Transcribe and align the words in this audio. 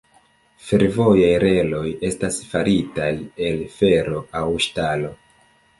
Fervojaj 0.69 1.29
reloj 1.43 1.83
estas 2.11 2.41
faritaj 2.55 3.13
el 3.51 3.65
fero 3.79 4.25
aŭ 4.43 4.47
ŝtalo. 4.69 5.19